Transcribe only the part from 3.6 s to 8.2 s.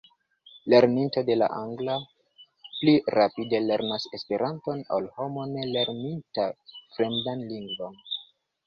lernas Esperanton ol homo ne lerninta fremdan lingvon.